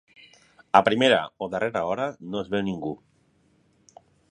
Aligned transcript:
A 0.79 0.79
primera 0.87 1.19
o 1.43 1.45
darrera 1.51 1.83
hora 1.91 2.09
no 2.31 2.41
es 2.43 2.51
veu 2.55 2.65
ningú. 2.73 2.95